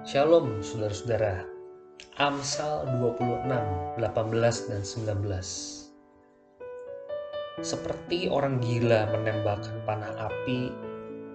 [0.00, 1.44] Shalom saudara-saudara.
[2.16, 4.00] Amsal 26, 18
[4.72, 5.28] dan 19.
[7.60, 10.72] Seperti orang gila menembakkan panah api,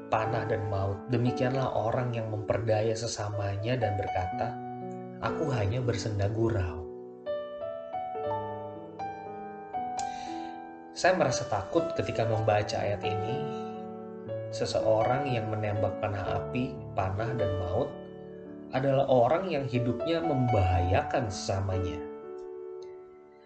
[0.10, 4.58] panah dan maut, demikianlah orang yang memperdaya sesamanya dan berkata,
[5.22, 6.90] Aku hanya bersenda gurau.
[10.98, 13.62] Saya merasa takut ketika membaca ayat ini.
[14.50, 18.05] Seseorang yang menembak panah api, panah dan maut
[18.76, 21.96] adalah orang yang hidupnya membahayakan sesamanya.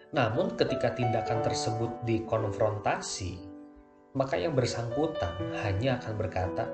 [0.09, 3.37] Namun ketika tindakan tersebut dikonfrontasi,
[4.17, 6.65] maka yang bersangkutan hanya akan berkata,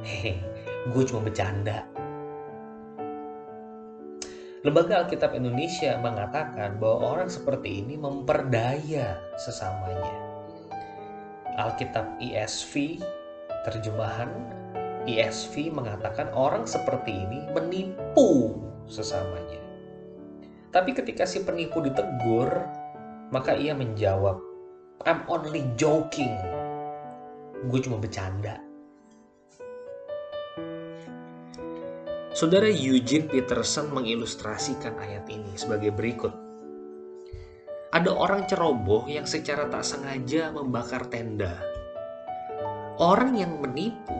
[0.00, 0.40] Hehe,
[0.88, 1.84] gue cuma bercanda.
[4.64, 10.16] Lembaga Alkitab Indonesia mengatakan bahwa orang seperti ini memperdaya sesamanya.
[11.60, 13.04] Alkitab ESV,
[13.68, 14.63] terjemahan
[15.04, 18.56] ESV mengatakan orang seperti ini menipu
[18.88, 19.60] sesamanya.
[20.72, 22.50] Tapi ketika si penipu ditegur,
[23.30, 24.42] maka ia menjawab,
[25.06, 26.34] I'm only joking.
[27.70, 28.58] Gue cuma bercanda.
[32.34, 36.34] Saudara Eugene Peterson mengilustrasikan ayat ini sebagai berikut.
[37.94, 41.54] Ada orang ceroboh yang secara tak sengaja membakar tenda.
[42.98, 44.18] Orang yang menipu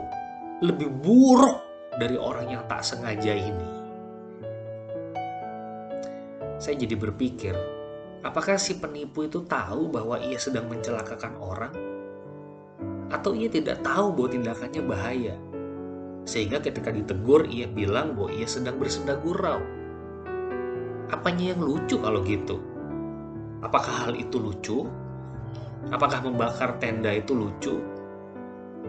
[0.63, 1.59] lebih buruk
[1.99, 3.71] dari orang yang tak sengaja ini.
[6.63, 7.55] Saya jadi berpikir,
[8.23, 11.75] apakah si penipu itu tahu bahwa ia sedang mencelakakan orang?
[13.11, 15.35] Atau ia tidak tahu bahwa tindakannya bahaya?
[16.23, 19.59] Sehingga ketika ditegur, ia bilang bahwa ia sedang bersenda gurau.
[21.11, 22.63] Apanya yang lucu kalau gitu?
[23.61, 24.87] Apakah hal itu lucu?
[25.91, 27.94] Apakah membakar tenda itu lucu?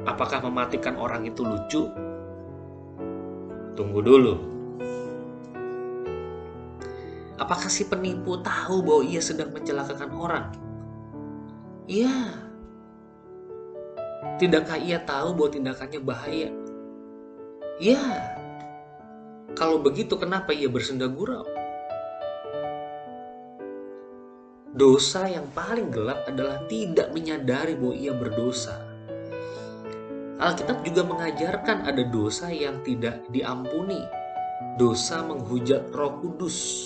[0.03, 1.87] Apakah mematikan orang itu lucu?
[3.79, 4.35] Tunggu dulu.
[7.39, 10.45] Apakah si penipu tahu bahwa ia sedang mencelakakan orang?
[11.87, 12.43] Iya.
[14.35, 16.49] Tidakkah ia tahu bahwa tindakannya bahaya?
[17.79, 18.35] Iya.
[19.55, 21.47] Kalau begitu kenapa ia bersenda gurau?
[24.75, 28.84] Dosa yang paling gelap adalah tidak menyadari bahwa ia berdosa
[30.45, 34.05] Alkitab juga mengajarkan ada dosa yang tidak diampuni.
[34.77, 36.85] Dosa menghujat Roh Kudus.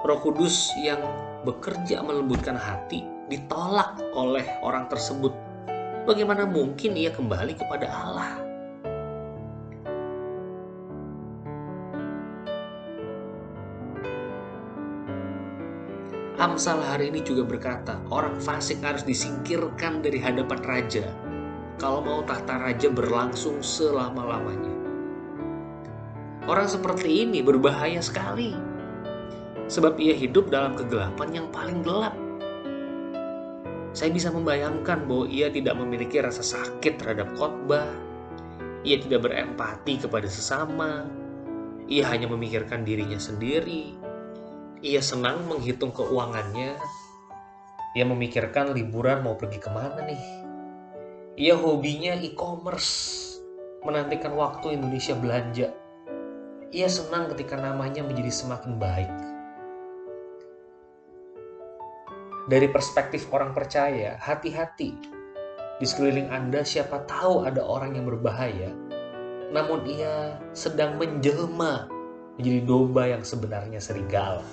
[0.00, 1.04] Roh Kudus yang
[1.44, 5.28] bekerja melembutkan hati ditolak oleh orang tersebut.
[6.08, 8.32] Bagaimana mungkin ia kembali kepada Allah?
[16.40, 21.04] Amsal hari ini juga berkata, orang fasik harus disingkirkan dari hadapan raja
[21.80, 24.76] kalau mau tahta raja berlangsung selama-lamanya.
[26.44, 28.52] Orang seperti ini berbahaya sekali,
[29.64, 32.12] sebab ia hidup dalam kegelapan yang paling gelap.
[33.96, 37.88] Saya bisa membayangkan bahwa ia tidak memiliki rasa sakit terhadap khotbah,
[38.84, 41.08] ia tidak berempati kepada sesama,
[41.88, 43.96] ia hanya memikirkan dirinya sendiri,
[44.84, 46.76] ia senang menghitung keuangannya,
[47.96, 50.49] ia memikirkan liburan mau pergi ke mana nih
[51.40, 53.16] ia hobinya e-commerce,
[53.80, 55.72] menantikan waktu Indonesia belanja.
[56.68, 59.08] Ia senang ketika namanya menjadi semakin baik.
[62.44, 64.92] Dari perspektif orang percaya, hati-hati.
[65.80, 68.76] Di sekeliling Anda siapa tahu ada orang yang berbahaya,
[69.48, 71.88] namun ia sedang menjelma
[72.36, 74.44] menjadi domba yang sebenarnya serigala.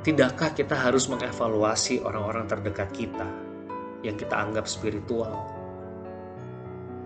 [0.00, 3.28] Tidakkah kita harus mengevaluasi orang-orang terdekat kita
[4.00, 5.44] yang kita anggap spiritual?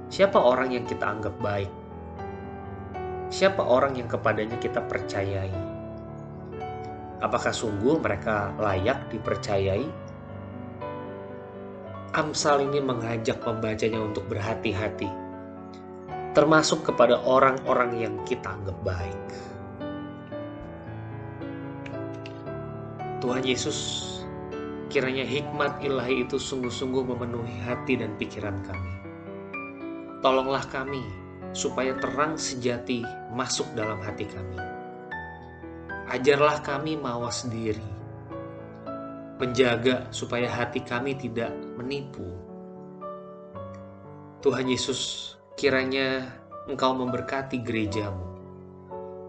[0.07, 1.67] Siapa orang yang kita anggap baik?
[3.35, 5.51] Siapa orang yang kepadanya kita percayai?
[7.19, 9.91] Apakah sungguh mereka layak dipercayai?
[12.15, 15.11] Amsal ini mengajak pembacanya untuk berhati-hati,
[16.31, 19.19] termasuk kepada orang-orang yang kita anggap baik.
[23.25, 23.81] Tuhan Yesus,
[24.93, 28.93] kiranya hikmat ilahi itu sungguh-sungguh memenuhi hati dan pikiran kami.
[30.21, 31.01] Tolonglah kami
[31.57, 33.01] supaya terang sejati
[33.33, 34.61] masuk dalam hati kami.
[36.13, 37.89] Ajarlah kami mawas diri,
[39.41, 42.29] menjaga supaya hati kami tidak menipu.
[44.45, 46.29] Tuhan Yesus, kiranya
[46.69, 48.37] Engkau memberkati gerejamu,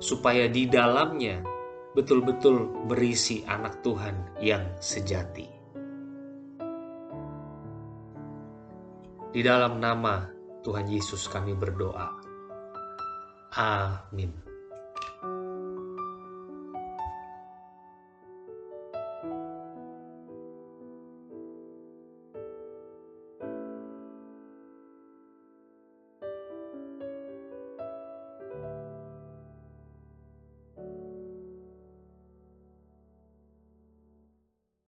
[0.03, 1.54] supaya di dalamnya
[1.95, 5.47] betul-betul berisi anak Tuhan yang sejati.
[9.31, 10.27] Di dalam nama
[10.63, 12.07] Tuhan Yesus kami berdoa.
[13.55, 14.44] Amin.